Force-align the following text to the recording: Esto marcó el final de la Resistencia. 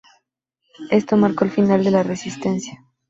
Esto 0.89 1.15
marcó 1.15 1.45
el 1.45 1.51
final 1.51 1.83
de 1.83 1.91
la 1.91 2.01
Resistencia. 2.01 2.79